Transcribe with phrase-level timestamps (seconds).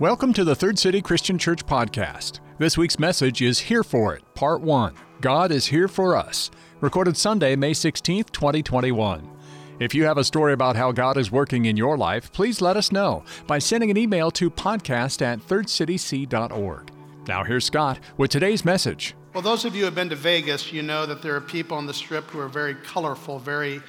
[0.00, 2.40] Welcome to the Third City Christian Church podcast.
[2.56, 7.18] This week's message is Here for It, Part 1 God is Here for Us, recorded
[7.18, 9.30] Sunday, May 16th, 2021.
[9.78, 12.78] If you have a story about how God is working in your life, please let
[12.78, 16.90] us know by sending an email to podcast at thirdcityc.org.
[17.28, 19.14] Now, here's Scott with today's message.
[19.34, 21.76] Well, those of you who have been to Vegas, you know that there are people
[21.76, 23.82] on the strip who are very colorful, very,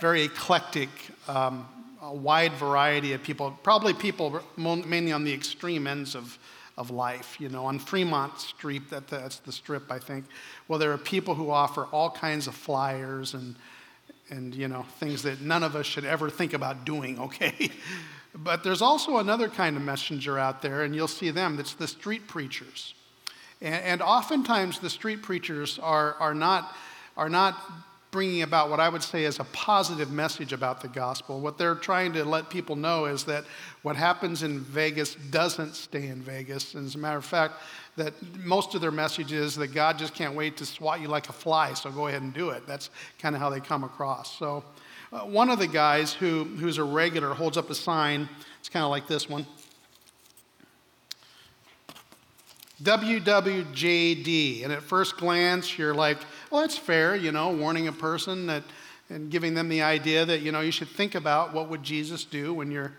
[0.00, 0.88] very eclectic,
[1.28, 1.68] um,
[2.04, 6.38] a wide variety of people, probably people mainly on the extreme ends of,
[6.76, 7.40] of life.
[7.40, 10.26] You know, on Fremont Street, that, that's the strip, I think.
[10.68, 13.56] Well, there are people who offer all kinds of flyers and,
[14.28, 17.70] and, you know, things that none of us should ever think about doing, okay?
[18.34, 21.58] but there's also another kind of messenger out there, and you'll see them.
[21.58, 22.94] It's the street preachers.
[23.62, 26.76] And, and oftentimes the street preachers are, are, not,
[27.16, 27.58] are not
[28.14, 31.40] bringing about what I would say is a positive message about the gospel.
[31.40, 33.42] What they're trying to let people know is that
[33.82, 36.76] what happens in Vegas doesn't stay in Vegas.
[36.76, 37.54] And as a matter of fact,
[37.96, 41.28] that most of their message is that God just can't wait to swat you like
[41.28, 42.64] a fly, so go ahead and do it.
[42.68, 44.38] That's kind of how they come across.
[44.38, 44.62] So,
[45.12, 48.28] uh, one of the guys who, who's a regular holds up a sign.
[48.60, 49.44] It's kind of like this one.
[52.84, 54.62] WWJD.
[54.62, 56.18] And at first glance, you're like,
[56.50, 58.62] well, that's fair, you know, warning a person that
[59.10, 62.24] and giving them the idea that, you know, you should think about what would Jesus
[62.24, 62.92] do when you're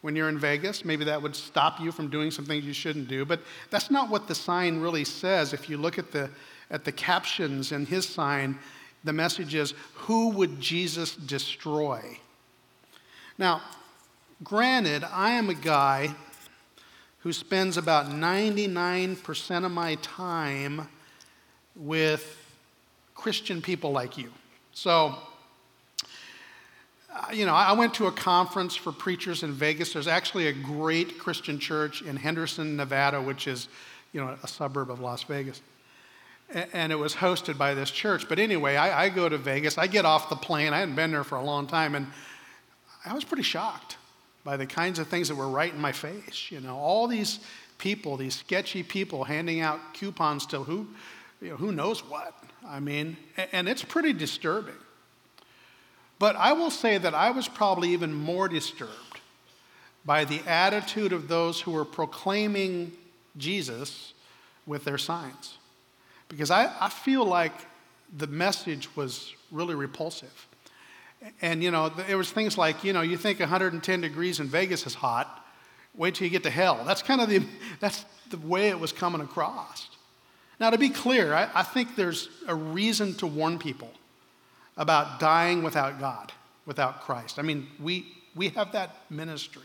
[0.00, 0.84] when you're in Vegas.
[0.84, 3.26] Maybe that would stop you from doing some things you shouldn't do.
[3.26, 5.52] But that's not what the sign really says.
[5.52, 6.30] If you look at the
[6.70, 8.58] at the captions in his sign,
[9.04, 12.18] the message is, Who would Jesus destroy?
[13.38, 13.62] Now,
[14.42, 16.14] granted, I am a guy
[17.20, 20.88] who spends about 99% of my time
[21.76, 22.36] with
[23.14, 24.30] Christian people like you.
[24.72, 25.14] So,
[27.14, 29.92] uh, you know, I went to a conference for preachers in Vegas.
[29.92, 33.68] There's actually a great Christian church in Henderson, Nevada, which is,
[34.12, 35.60] you know, a suburb of Las Vegas.
[36.72, 38.28] And it was hosted by this church.
[38.28, 39.76] But anyway, I, I go to Vegas.
[39.76, 40.72] I get off the plane.
[40.72, 41.94] I hadn't been there for a long time.
[41.94, 42.06] And
[43.04, 43.98] I was pretty shocked
[44.44, 46.50] by the kinds of things that were right in my face.
[46.50, 47.40] You know, all these
[47.78, 50.86] people, these sketchy people handing out coupons to who,
[51.40, 52.34] you know, who knows what.
[52.66, 53.16] I mean,
[53.52, 54.74] and it's pretty disturbing.
[56.18, 59.20] But I will say that I was probably even more disturbed
[60.04, 62.92] by the attitude of those who were proclaiming
[63.36, 64.12] Jesus
[64.66, 65.56] with their signs.
[66.28, 67.52] Because I, I feel like
[68.16, 70.46] the message was really repulsive.
[71.42, 74.86] And, you know, there was things like, you know, you think 110 degrees in Vegas
[74.86, 75.44] is hot.
[75.94, 76.82] Wait till you get to hell.
[76.86, 77.42] That's kind of the,
[77.80, 79.88] that's the way it was coming across.
[80.58, 83.90] Now, to be clear, I, I think there's a reason to warn people
[84.76, 86.32] about dying without God,
[86.66, 87.38] without Christ.
[87.38, 89.62] I mean, we, we have that ministry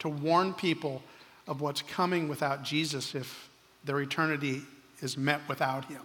[0.00, 1.02] to warn people
[1.46, 3.50] of what's coming without Jesus if
[3.84, 4.62] their eternity
[5.00, 6.02] is met without him.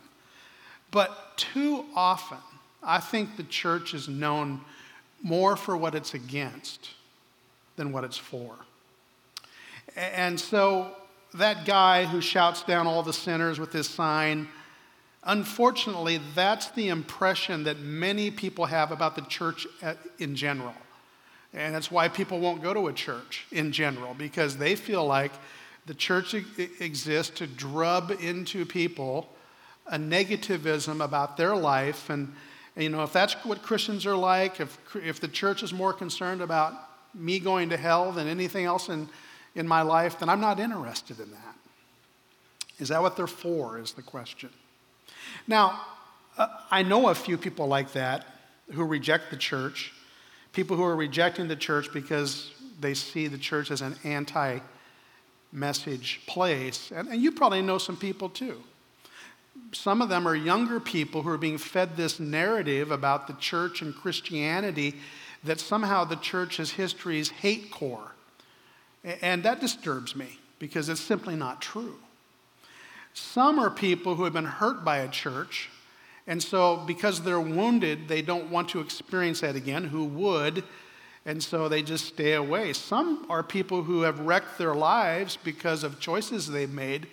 [0.91, 2.37] But too often,
[2.83, 4.61] I think the church is known
[5.25, 6.91] more for what it's against
[7.77, 8.53] than what it's for.
[9.95, 10.91] And so
[11.33, 14.47] that guy who shouts down all the sinners with his sign,
[15.23, 20.75] unfortunately, that's the impression that many people have about the church uh, in general.
[21.53, 25.31] And that's why people won't go to a church in general, because they feel like
[25.87, 26.35] the church
[26.79, 29.27] exists to drub into people
[29.87, 32.33] a negativism about their life and
[32.75, 35.93] and, you know, if that's what Christians are like, if, if the church is more
[35.93, 36.73] concerned about
[37.13, 39.07] me going to hell than anything else in,
[39.55, 41.55] in my life, then I'm not interested in that.
[42.77, 43.79] Is that what they're for?
[43.79, 44.49] Is the question.
[45.47, 45.79] Now,
[46.37, 48.25] uh, I know a few people like that
[48.73, 49.93] who reject the church,
[50.51, 54.59] people who are rejecting the church because they see the church as an anti
[55.53, 56.91] message place.
[56.93, 58.61] And, and you probably know some people too
[59.71, 63.81] some of them are younger people who are being fed this narrative about the church
[63.81, 64.95] and Christianity
[65.43, 68.11] that somehow the church's history is hate core.
[69.21, 71.95] And that disturbs me because it's simply not true.
[73.13, 75.69] Some are people who have been hurt by a church,
[76.27, 79.85] and so because they're wounded, they don't want to experience that again.
[79.85, 80.63] Who would?
[81.25, 82.73] And so they just stay away.
[82.73, 87.07] Some are people who have wrecked their lives because of choices they've made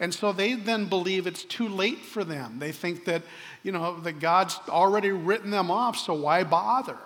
[0.00, 2.58] and so they then believe it's too late for them.
[2.58, 3.22] They think that,
[3.62, 6.98] you know, that God's already written them off, so why bother?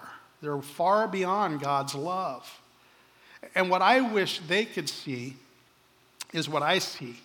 [0.42, 2.60] They're far beyond God's love.
[3.54, 5.36] And what I wish they could see
[6.32, 7.16] is what I see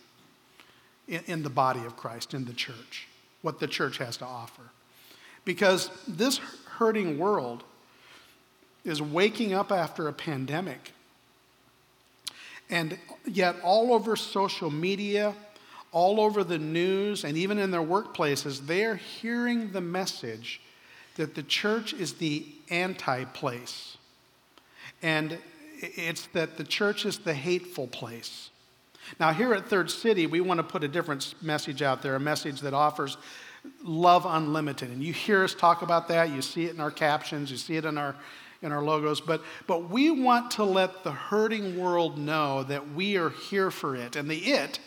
[1.08, 3.08] in, in the body of Christ, in the church,
[3.42, 4.64] what the church has to offer.
[5.46, 6.38] Because this
[6.78, 7.64] hurting world
[8.86, 10.94] is waking up after a pandemic
[12.70, 15.34] And yet, all over social media,
[15.92, 20.62] all over the news, and even in their workplaces, they are hearing the message
[21.16, 23.98] that the church is the anti place.
[25.02, 25.38] And
[25.80, 28.50] it's that the church is the hateful place.
[29.20, 32.20] Now, here at Third City, we want to put a different message out there, a
[32.20, 33.18] message that offers
[33.84, 34.90] love unlimited.
[34.90, 36.30] And you hear us talk about that.
[36.30, 38.16] You see it in our captions, you see it in our,
[38.62, 39.22] in our logos.
[39.22, 43.96] But, but we want to let the hurting world know that we are here for
[43.96, 44.16] it.
[44.16, 44.80] And the it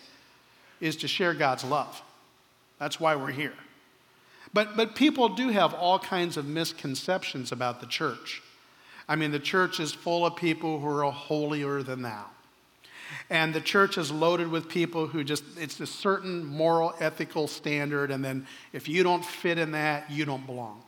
[0.81, 2.03] is to share God's love.
[2.79, 3.55] That's why we're here.
[4.53, 8.43] But, but people do have all kinds of misconceptions about the church.
[9.09, 12.27] I mean, the church is full of people who are holier than thou.
[13.29, 18.11] And the church is loaded with people who just, it's a certain moral, ethical standard,
[18.11, 20.83] and then if you don't fit in that, you don't belong.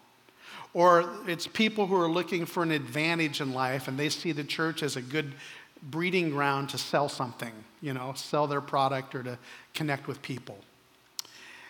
[0.75, 4.45] Or it's people who are looking for an advantage in life and they see the
[4.45, 5.35] church as a good
[5.83, 9.39] breeding ground to sell something, you know, sell their product or to
[9.75, 10.59] connect with people.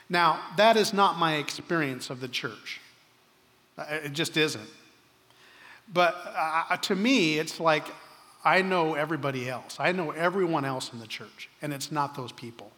[0.08, 2.80] Now, that is not my experience of the church.
[3.78, 4.68] Uh, it just isn't.
[5.92, 7.86] But uh, to me, it's like
[8.44, 9.76] I know everybody else.
[9.78, 12.70] I know everyone else in the church, and it's not those people.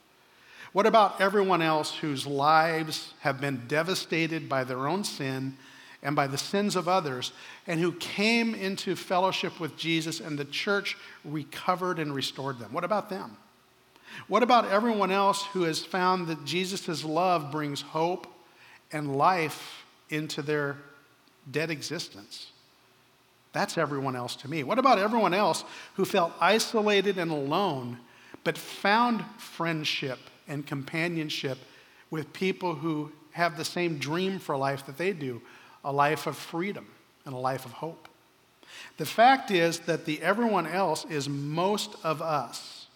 [0.73, 5.57] What about everyone else whose lives have been devastated by their own sin
[6.05, 7.33] and by the sins of others,
[7.67, 12.73] and who came into fellowship with Jesus and the church recovered and restored them?
[12.73, 13.39] What about them?
[14.29, 18.27] What about everyone else who has found that Jesus' love brings hope
[18.93, 20.77] and life into their
[21.51, 22.53] dead existence?
[23.53, 24.63] That's everyone else to me.
[24.63, 25.65] What about everyone else
[25.95, 27.99] who felt isolated and alone,
[28.45, 31.59] but found friendship and companionship
[32.11, 35.41] with people who have the same dream for life that they do
[35.85, 36.87] a life of freedom
[37.25, 38.09] and a life of hope?
[38.97, 42.87] The fact is that the everyone else is most of us.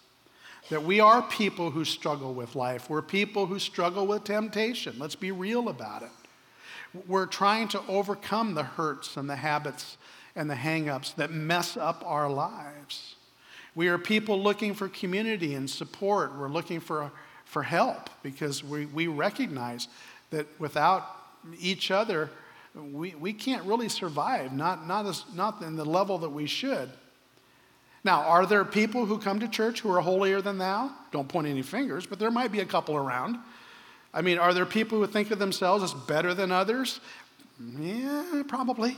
[0.69, 2.89] That we are people who struggle with life.
[2.89, 4.95] We're people who struggle with temptation.
[4.99, 6.09] Let's be real about it.
[7.07, 9.97] We're trying to overcome the hurts and the habits
[10.35, 13.15] and the hangups that mess up our lives.
[13.75, 16.35] We are people looking for community and support.
[16.37, 17.11] We're looking for,
[17.45, 19.87] for help because we, we recognize
[20.31, 21.05] that without
[21.59, 22.29] each other,
[22.75, 26.89] we, we can't really survive, not, not, as, not in the level that we should.
[28.03, 30.91] Now, are there people who come to church who are holier than thou?
[31.11, 33.37] Don't point any fingers, but there might be a couple around.
[34.13, 36.99] I mean, are there people who think of themselves as better than others?
[37.77, 38.97] Yeah, probably.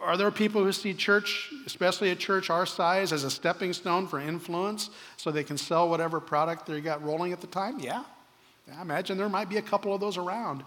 [0.00, 4.06] Are there people who see church, especially a church our size, as a stepping stone
[4.06, 4.88] for influence
[5.18, 7.78] so they can sell whatever product they got rolling at the time?
[7.78, 8.04] Yeah.
[8.74, 10.64] I imagine there might be a couple of those around.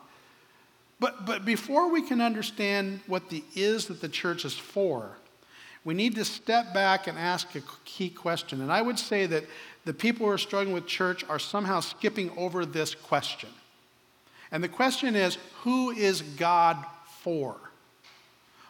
[0.99, 5.17] But, but before we can understand what the is that the church is for,
[5.83, 8.61] we need to step back and ask a key question.
[8.61, 9.43] And I would say that
[9.83, 13.49] the people who are struggling with church are somehow skipping over this question.
[14.51, 16.83] And the question is who is God
[17.21, 17.55] for?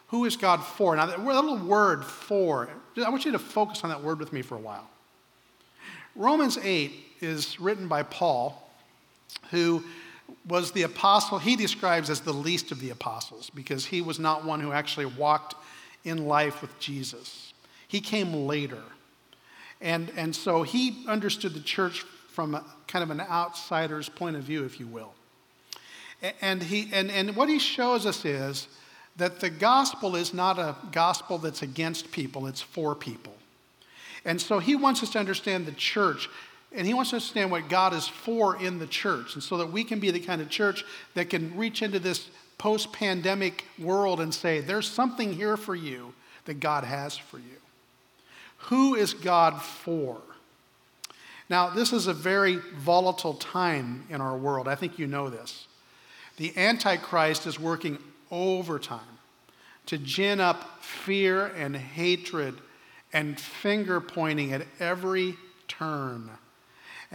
[0.08, 0.94] Who is God for?
[0.94, 4.42] Now, that little word for, I want you to focus on that word with me
[4.42, 4.88] for a while.
[6.14, 8.70] Romans 8 is written by Paul,
[9.50, 9.84] who
[10.46, 14.44] was the apostle he describes as the least of the apostles because he was not
[14.44, 15.54] one who actually walked
[16.04, 17.52] in life with Jesus.
[17.88, 18.82] He came later.
[19.80, 24.42] And, and so he understood the church from a, kind of an outsider's point of
[24.42, 25.12] view, if you will.
[26.40, 28.68] And, he, and, and what he shows us is
[29.16, 33.34] that the gospel is not a gospel that's against people, it's for people.
[34.24, 36.28] And so he wants us to understand the church,
[36.76, 39.72] and he wants to understand what God is for in the church, and so that
[39.72, 42.28] we can be the kind of church that can reach into this
[42.58, 46.14] post pandemic world and say, there's something here for you
[46.46, 47.44] that God has for you.
[48.58, 50.18] Who is God for?
[51.48, 54.66] Now, this is a very volatile time in our world.
[54.66, 55.66] I think you know this.
[56.38, 57.98] The Antichrist is working
[58.30, 59.00] overtime
[59.86, 62.54] to gin up fear and hatred
[63.12, 65.36] and finger pointing at every
[65.68, 66.30] turn.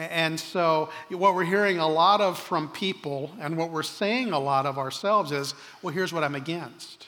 [0.09, 4.39] And so, what we're hearing a lot of from people, and what we're saying a
[4.39, 7.07] lot of ourselves is, well, here's what I'm against.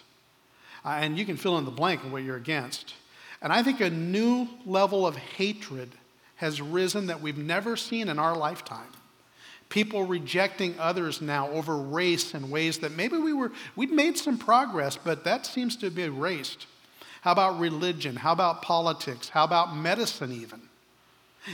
[0.86, 2.94] Uh, and you can fill in the blank of what you're against.
[3.42, 5.92] And I think a new level of hatred
[6.36, 8.90] has risen that we've never seen in our lifetime
[9.74, 14.38] people rejecting others now over race in ways that maybe we were, we'd made some
[14.38, 16.68] progress, but that seems to be erased.
[17.22, 18.16] How about religion?
[18.16, 19.30] How about politics?
[19.30, 20.62] How about medicine, even?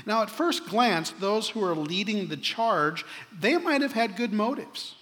[0.06, 3.06] Now, at first glance, those who are leading the charge,
[3.38, 4.96] they might have had good motives.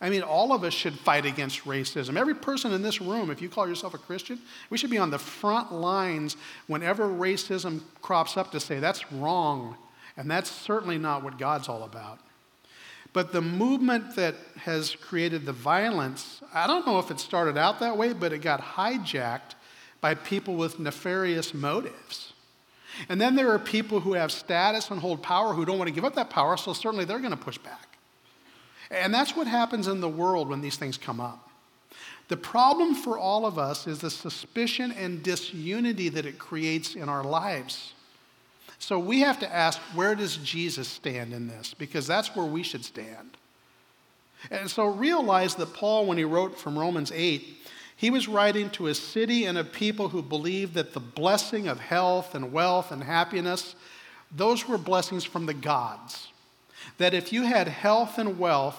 [0.00, 2.16] I mean, all of us should fight against racism.
[2.16, 4.38] Every person in this room, if you call yourself a Christian,
[4.70, 6.36] we should be on the front lines
[6.68, 9.76] whenever racism crops up to say that's wrong.
[10.16, 12.20] And that's certainly not what God's all about.
[13.12, 17.80] But the movement that has created the violence, I don't know if it started out
[17.80, 19.54] that way, but it got hijacked
[20.00, 22.34] by people with nefarious motives.
[23.08, 25.94] And then there are people who have status and hold power who don't want to
[25.94, 27.96] give up that power, so certainly they're going to push back.
[28.90, 31.50] And that's what happens in the world when these things come up.
[32.28, 37.08] The problem for all of us is the suspicion and disunity that it creates in
[37.08, 37.94] our lives.
[38.78, 41.74] So we have to ask, where does Jesus stand in this?
[41.74, 43.36] Because that's where we should stand.
[44.50, 47.57] And so realize that Paul, when he wrote from Romans 8,
[47.98, 51.80] he was writing to a city and a people who believed that the blessing of
[51.80, 53.74] health and wealth and happiness,
[54.30, 56.28] those were blessings from the gods.
[56.98, 58.78] That if you had health and wealth,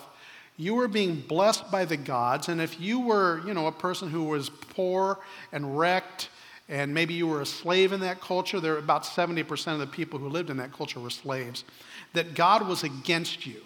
[0.55, 2.47] you were being blessed by the gods.
[2.47, 5.19] And if you were, you know, a person who was poor
[5.51, 6.29] and wrecked
[6.69, 9.87] and maybe you were a slave in that culture, there were about 70% of the
[9.87, 11.65] people who lived in that culture were slaves,
[12.13, 13.59] that God was against you,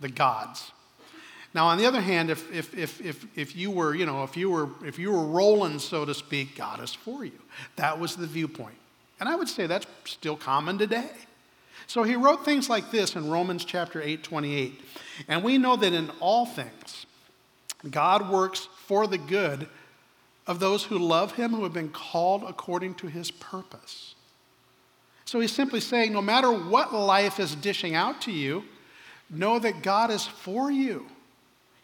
[0.00, 0.72] the gods.
[1.58, 4.36] Now, on the other hand, if, if, if, if, if you were, you know, if
[4.36, 7.40] you were, if you were rolling, so to speak, God is for you.
[7.74, 8.76] That was the viewpoint.
[9.18, 11.10] And I would say that's still common today.
[11.88, 14.80] So he wrote things like this in Romans chapter 8, 28.
[15.26, 17.06] And we know that in all things,
[17.90, 19.66] God works for the good
[20.46, 24.14] of those who love him, who have been called according to his purpose.
[25.24, 28.62] So he's simply saying no matter what life is dishing out to you,
[29.28, 31.08] know that God is for you.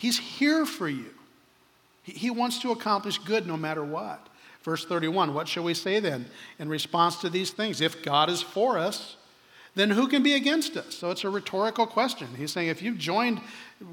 [0.05, 1.09] He's here for you.
[2.03, 4.29] He wants to accomplish good no matter what.
[4.63, 6.27] Verse 31 What shall we say then
[6.59, 7.81] in response to these things?
[7.81, 9.17] If God is for us,
[9.75, 10.95] then who can be against us?
[10.95, 12.29] So it's a rhetorical question.
[12.37, 13.41] He's saying if you've joined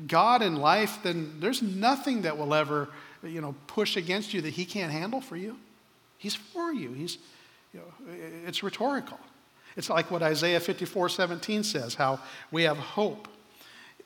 [0.06, 2.90] God in life, then there's nothing that will ever
[3.24, 5.56] you know, push against you that he can't handle for you.
[6.18, 6.92] He's for you.
[6.92, 7.20] He's,
[7.74, 8.14] you know,
[8.46, 9.18] it's rhetorical.
[9.78, 12.20] It's like what Isaiah 54 17 says, how
[12.52, 13.30] we have hope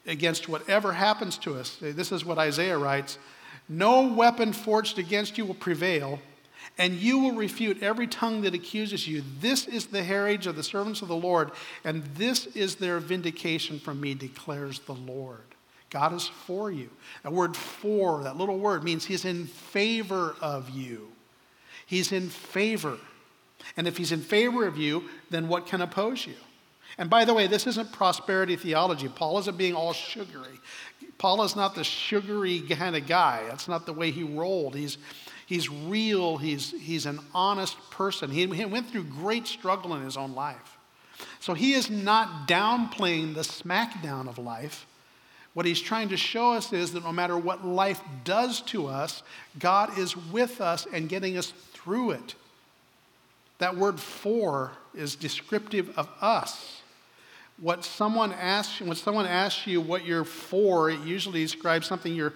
[0.07, 1.77] against whatever happens to us.
[1.79, 3.17] This is what Isaiah writes
[3.67, 6.19] No weapon forged against you will prevail,
[6.77, 9.23] and you will refute every tongue that accuses you.
[9.39, 11.51] This is the heritage of the servants of the Lord,
[11.83, 15.41] and this is their vindication from me, declares the Lord.
[15.89, 16.89] God is for you.
[17.23, 21.09] That word for, that little word, means He's in favor of you.
[21.85, 22.97] He's in favor.
[23.77, 26.35] And if He's in favor of you, then what can oppose you?
[26.97, 29.09] And by the way, this isn't prosperity theology.
[29.09, 30.59] Paul isn't being all sugary.
[31.17, 33.43] Paul is not the sugary kind of guy.
[33.47, 34.75] That's not the way he rolled.
[34.75, 34.97] He's,
[35.45, 38.31] he's real, he's, he's an honest person.
[38.31, 40.77] He, he went through great struggle in his own life.
[41.39, 44.85] So he is not downplaying the smackdown of life.
[45.53, 49.23] What he's trying to show us is that no matter what life does to us,
[49.57, 52.35] God is with us and getting us through it.
[53.59, 56.81] That word for is descriptive of us.
[57.59, 62.33] What someone asks, when someone asks you what you're for, it usually describes something you're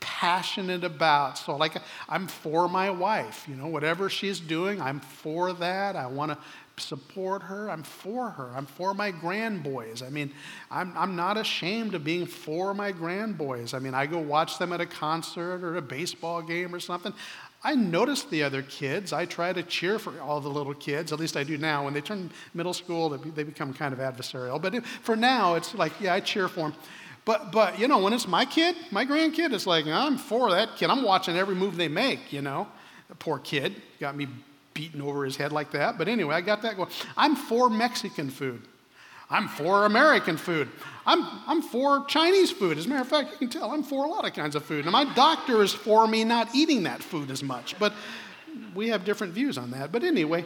[0.00, 1.38] passionate about.
[1.38, 1.76] So, like,
[2.08, 5.96] I'm for my wife, you know, whatever she's doing, I'm for that.
[5.96, 6.38] I want to
[6.78, 7.70] support her.
[7.70, 8.50] I'm for her.
[8.54, 10.02] I'm for my grandboys.
[10.02, 10.32] I mean,
[10.70, 13.72] I'm, I'm not ashamed of being for my grandboys.
[13.74, 17.14] I mean, I go watch them at a concert or a baseball game or something.
[17.66, 19.12] I notice the other kids.
[19.12, 21.12] I try to cheer for all the little kids.
[21.12, 21.84] At least I do now.
[21.84, 24.62] When they turn middle school, they become kind of adversarial.
[24.62, 26.74] But for now, it's like, yeah, I cheer for them.
[27.24, 30.76] But, but you know, when it's my kid, my grandkid, it's like, I'm for that
[30.76, 30.90] kid.
[30.90, 32.68] I'm watching every move they make, you know.
[33.08, 34.28] The poor kid got me
[34.72, 35.98] beaten over his head like that.
[35.98, 36.90] But anyway, I got that going.
[37.16, 38.62] I'm for Mexican food.
[39.28, 40.68] I'm for American food.
[41.04, 42.78] I'm, I'm for Chinese food.
[42.78, 44.64] As a matter of fact, you can tell I'm for a lot of kinds of
[44.64, 44.84] food.
[44.84, 47.78] And my doctor is for me not eating that food as much.
[47.78, 47.92] But
[48.74, 49.90] we have different views on that.
[49.90, 50.44] But anyway,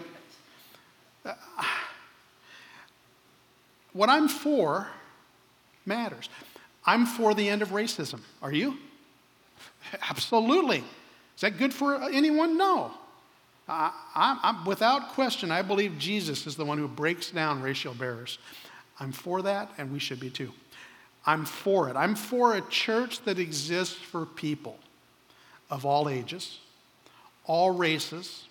[1.25, 1.35] uh,
[3.93, 4.89] what I'm for
[5.85, 6.29] matters.
[6.85, 8.21] I'm for the end of racism.
[8.43, 8.79] Are you?
[10.09, 10.79] Absolutely.
[11.35, 12.57] Is that good for anyone?
[12.57, 12.93] No.
[13.69, 18.39] I, I, without question, I believe Jesus is the one who breaks down racial barriers.
[19.01, 20.53] I'm for that, and we should be too.
[21.27, 21.97] I'm for it.
[21.97, 24.79] I'm for a church that exists for people
[25.71, 26.59] of all ages,
[27.47, 28.45] all races,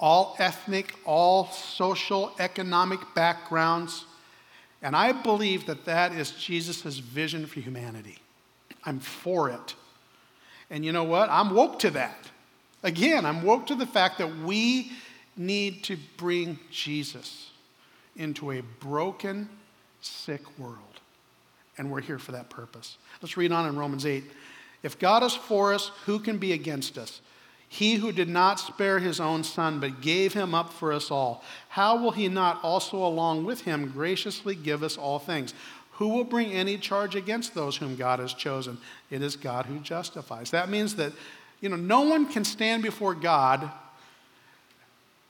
[0.00, 4.04] all ethnic, all social, economic backgrounds.
[4.82, 8.18] And I believe that that is Jesus' vision for humanity.
[8.84, 9.74] I'm for it.
[10.70, 11.30] And you know what?
[11.30, 12.30] I'm woke to that.
[12.82, 14.90] Again, I'm woke to the fact that we
[15.36, 17.51] need to bring Jesus
[18.16, 19.48] into a broken,
[20.00, 20.78] sick world.
[21.78, 22.96] and we're here for that purpose.
[23.20, 24.24] Let's read on in Romans 8.
[24.82, 27.20] If God is for us, who can be against us?
[27.68, 31.42] He who did not spare his own son, but gave him up for us all,
[31.70, 35.54] how will he not also, along with him, graciously give us all things?
[35.92, 38.76] Who will bring any charge against those whom God has chosen?
[39.10, 40.50] It is God who justifies.
[40.50, 41.12] That means that,
[41.60, 43.70] you know, no one can stand before God,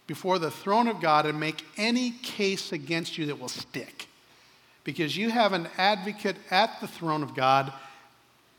[0.07, 4.09] before the throne of God, and make any case against you that will stick.
[4.85, 7.73] Because you have an advocate at the throne of God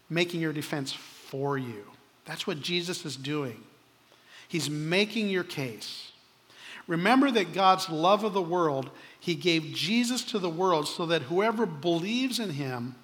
[0.10, 1.84] making your defense for you.
[2.26, 3.62] That's what Jesus is doing.
[4.48, 6.12] He's making your case.
[6.88, 11.24] Remember that God's love of the world, He gave Jesus to the world so that
[11.24, 12.96] whoever believes in Him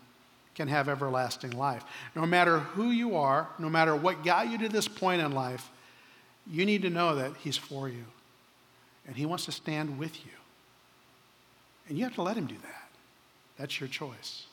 [0.55, 1.83] can have everlasting life.
[2.15, 5.69] No matter who you are, no matter what got you to this point in life,
[6.45, 8.05] you need to know that He's for you.
[9.09, 10.31] And He wants to stand with you.
[11.87, 12.89] And you have to let Him do that.
[13.57, 14.45] That's your choice.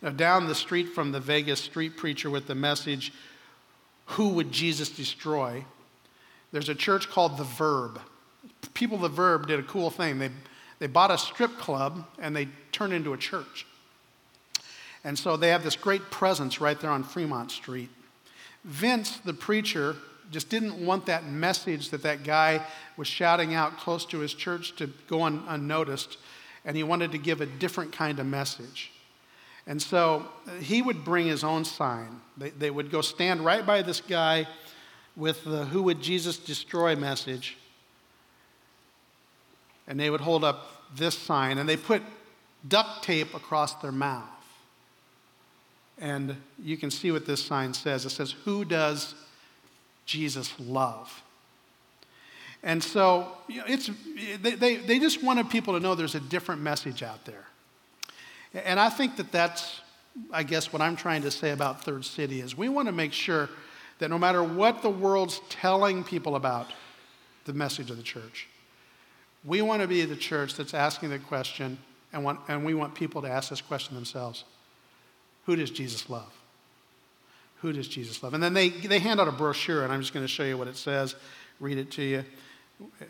[0.00, 3.12] Now, down the street from the Vegas street preacher with the message,
[4.06, 5.64] Who would Jesus destroy?
[6.52, 7.98] There's a church called The Verve.
[8.72, 10.20] People, The Verve, did a cool thing.
[10.20, 10.30] They,
[10.78, 13.66] they bought a strip club and they turned into a church.
[15.02, 17.90] And so they have this great presence right there on Fremont Street.
[18.62, 19.96] Vince, the preacher,
[20.32, 22.64] just didn't want that message that that guy
[22.96, 26.16] was shouting out close to his church to go un- unnoticed,
[26.64, 28.90] and he wanted to give a different kind of message.
[29.66, 32.20] And so uh, he would bring his own sign.
[32.36, 34.48] They, they would go stand right by this guy
[35.14, 37.58] with the Who Would Jesus Destroy message.
[39.86, 42.02] And they would hold up this sign, and they put
[42.66, 44.24] duct tape across their mouth.
[45.98, 49.14] And you can see what this sign says it says, Who does
[50.06, 51.22] Jesus love?
[52.62, 53.90] And so you know, it's,
[54.40, 57.44] they, they, they just wanted people to know there's a different message out there.
[58.54, 59.80] And I think that that's,
[60.32, 63.12] I guess, what I'm trying to say about Third City is we want to make
[63.12, 63.48] sure
[63.98, 66.72] that no matter what the world's telling people about
[67.44, 68.48] the message of the church,
[69.44, 71.78] we want to be the church that's asking the question,
[72.12, 74.44] and, want, and we want people to ask this question themselves
[75.46, 76.32] Who does Jesus love?
[77.62, 78.34] Who does Jesus love?
[78.34, 80.58] And then they, they hand out a brochure, and I'm just going to show you
[80.58, 81.14] what it says,
[81.60, 82.24] read it to you.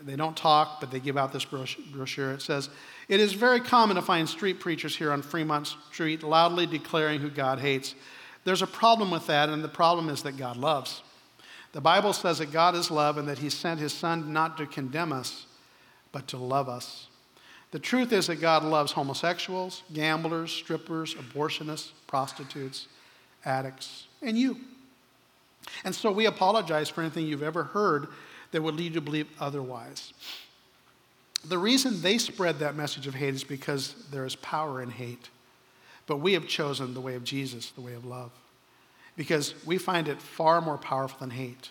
[0.03, 2.31] They don't talk, but they give out this brochure.
[2.31, 2.69] It says,
[3.09, 7.31] It is very common to find street preachers here on Fremont Street loudly declaring who
[7.31, 7.95] God hates.
[8.43, 11.01] There's a problem with that, and the problem is that God loves.
[11.71, 14.67] The Bible says that God is love and that He sent His Son not to
[14.67, 15.47] condemn us,
[16.11, 17.07] but to love us.
[17.71, 22.87] The truth is that God loves homosexuals, gamblers, strippers, abortionists, prostitutes,
[23.45, 24.57] addicts, and you.
[25.83, 28.07] And so we apologize for anything you've ever heard
[28.51, 30.13] that would lead you to believe otherwise.
[31.45, 35.29] The reason they spread that message of hate is because there is power in hate.
[36.05, 38.31] But we have chosen the way of Jesus, the way of love,
[39.15, 41.69] because we find it far more powerful than hate.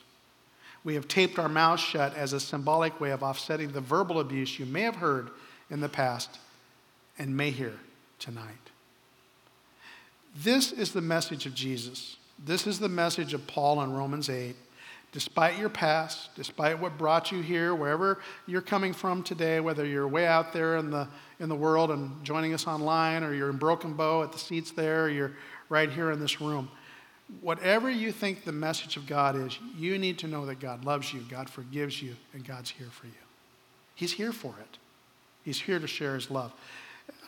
[0.85, 4.59] We have taped our mouths shut as a symbolic way of offsetting the verbal abuse
[4.59, 5.31] you may have heard
[5.71, 6.39] in the past
[7.19, 7.75] and may hear
[8.19, 8.62] tonight.
[10.35, 12.17] This is the message of Jesus.
[12.45, 14.57] This is the message of Paul in Romans 8
[15.13, 20.09] despite your past, despite what brought you here, wherever you're coming from today, whether you're
[20.09, 21.07] way out there in the,
[21.39, 24.71] in the world and joining us online, or you're in Broken Bow at the seats
[24.71, 25.33] there, or you're
[25.69, 26.71] right here in this room,
[27.43, 31.13] whatever you think the message of God is, you need to know that God loves
[31.13, 33.13] you, God forgives you, and God's here for you.
[33.95, 34.79] He's here for it.
[35.45, 36.53] He's here to share his love.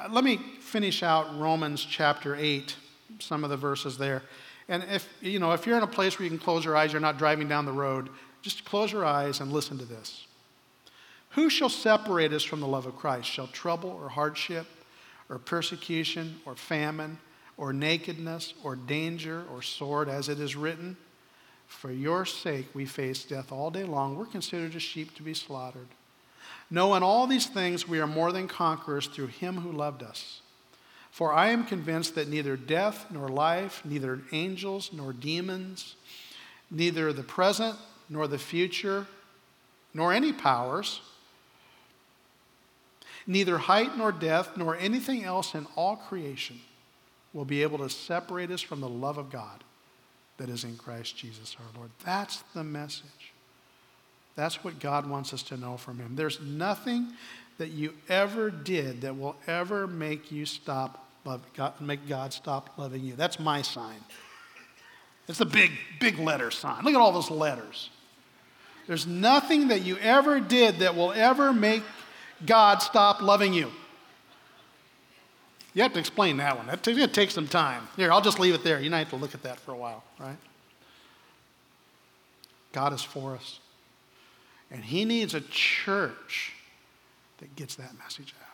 [0.01, 2.77] Uh, let me finish out Romans chapter 8,
[3.19, 4.23] some of the verses there.
[4.69, 6.93] And if, you know, if you're in a place where you can close your eyes,
[6.93, 8.09] you're not driving down the road,
[8.43, 10.27] just close your eyes and listen to this.
[11.31, 13.29] Who shall separate us from the love of Christ?
[13.29, 14.67] Shall trouble or hardship
[15.29, 17.19] or persecution or famine
[17.57, 20.97] or nakedness or danger or sword, as it is written?
[21.67, 24.17] For your sake we face death all day long.
[24.17, 25.89] We're considered as sheep to be slaughtered.
[26.71, 30.41] No, in all these things we are more than conquerors through him who loved us.
[31.15, 35.95] For I am convinced that neither death nor life, neither angels nor demons,
[36.73, 37.77] neither the present
[38.11, 39.07] nor the future,
[39.95, 41.01] nor any powers,
[43.29, 46.59] neither height nor depth, nor anything else in all creation
[47.33, 49.63] will be able to separate us from the love of God
[50.39, 51.93] that is in Christ Jesus our Lord.
[52.05, 53.33] That's the message.
[54.35, 56.17] That's what God wants us to know from Him.
[56.17, 57.13] There's nothing
[57.59, 62.71] that you ever did that will ever make you stop love God, make God stop
[62.77, 63.15] loving you.
[63.17, 64.01] That's my sign.
[65.29, 66.85] It's the big, big letter sign.
[66.85, 67.91] Look at all those letters.
[68.87, 71.83] There's nothing that you ever did that will ever make
[72.45, 73.71] God stop loving you.
[75.73, 76.67] You have to explain that one.
[76.67, 77.89] That's going to take some time.
[77.97, 78.81] Here, I'll just leave it there.
[78.81, 80.37] You might have to look at that for a while, right?
[82.73, 83.61] God is for us.
[84.71, 86.53] And He needs a church
[87.39, 88.54] that gets that message out.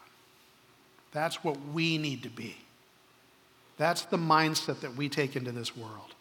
[1.12, 2.56] That's what we need to be.
[3.76, 6.14] That's the mindset that we take into this world.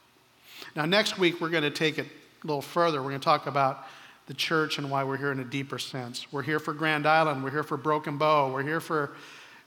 [0.75, 2.07] Now, next week, we're going to take it
[2.43, 3.01] a little further.
[3.01, 3.85] We're going to talk about
[4.27, 6.31] the church and why we're here in a deeper sense.
[6.31, 7.43] We're here for Grand Island.
[7.43, 8.53] We're here for Broken Bow.
[8.53, 9.11] We're here for,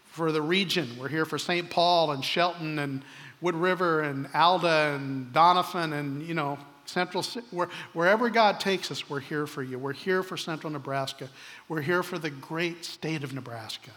[0.06, 0.88] for the region.
[0.98, 1.68] We're here for St.
[1.68, 3.02] Paul and Shelton and
[3.40, 9.08] Wood River and Alda and Doniphan and, you know, Central, where, wherever God takes us,
[9.08, 9.78] we're here for you.
[9.78, 11.28] We're here for Central Nebraska.
[11.68, 13.90] We're here for the great state of Nebraska.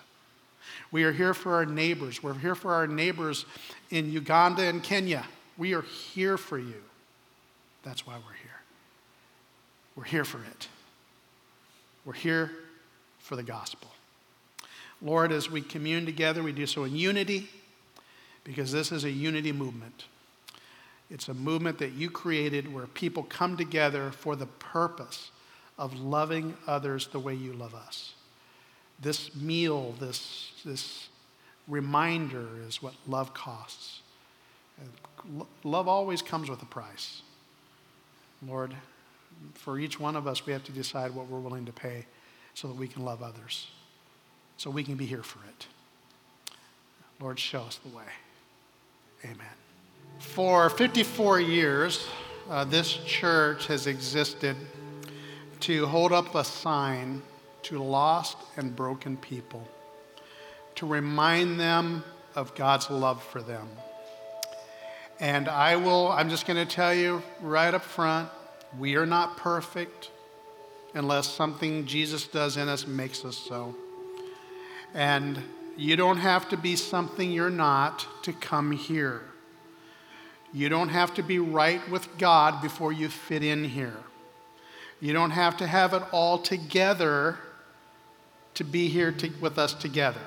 [0.91, 2.21] We are here for our neighbors.
[2.21, 3.45] We're here for our neighbors
[3.89, 5.25] in Uganda and Kenya.
[5.57, 6.81] We are here for you.
[7.83, 8.61] That's why we're here.
[9.95, 10.67] We're here for it.
[12.03, 12.51] We're here
[13.19, 13.89] for the gospel.
[15.01, 17.49] Lord, as we commune together, we do so in unity
[18.43, 20.05] because this is a unity movement.
[21.09, 25.29] It's a movement that you created where people come together for the purpose
[25.77, 28.14] of loving others the way you love us.
[28.99, 31.09] This meal, this, this
[31.67, 34.01] reminder is what love costs.
[35.63, 37.21] Love always comes with a price.
[38.45, 38.73] Lord,
[39.53, 42.05] for each one of us, we have to decide what we're willing to pay
[42.53, 43.67] so that we can love others,
[44.57, 45.67] so we can be here for it.
[47.19, 48.03] Lord, show us the way.
[49.23, 49.37] Amen.
[50.19, 52.07] For 54 years,
[52.49, 54.55] uh, this church has existed
[55.61, 57.21] to hold up a sign
[57.65, 59.67] to lost and broken people,
[60.75, 62.03] to remind them
[62.35, 63.67] of God's love for them.
[65.19, 68.29] And I will, I'm just going to tell you right up front,
[68.77, 70.11] we are not perfect
[70.93, 73.75] unless something Jesus does in us makes us so.
[74.93, 75.41] And
[75.77, 79.21] you don't have to be something you're not to come here.
[80.53, 83.97] You don't have to be right with God before you fit in here.
[85.01, 87.37] You don't have to have it all together
[88.55, 90.21] to be here to, with us together,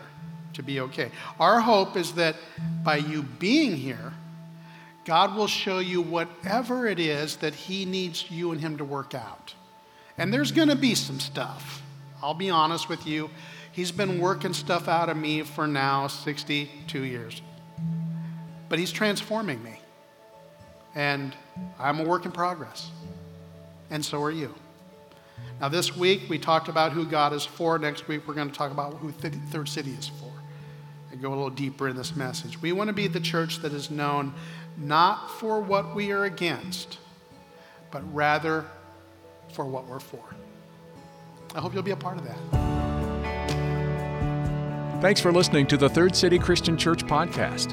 [0.54, 1.10] to be okay.
[1.40, 2.36] Our hope is that
[2.84, 4.12] by you being here,
[5.04, 9.14] God will show you whatever it is that He needs you and Him to work
[9.14, 9.54] out.
[10.18, 11.82] And there's going to be some stuff.
[12.22, 13.30] I'll be honest with you.
[13.72, 17.40] He's been working stuff out of me for now 62 years.
[18.68, 19.80] But He's transforming me.
[20.94, 21.34] And
[21.78, 22.90] I'm a work in progress.
[23.90, 24.54] And so are you.
[25.60, 27.78] Now, this week we talked about who God is for.
[27.78, 30.30] Next week we're going to talk about who Third City is for
[31.10, 32.60] and go a little deeper in this message.
[32.60, 34.34] We want to be the church that is known
[34.76, 36.98] not for what we are against,
[37.90, 38.64] but rather
[39.52, 40.22] for what we're for.
[41.54, 42.38] I hope you'll be a part of that.
[45.00, 47.72] Thanks for listening to the Third City Christian Church podcast.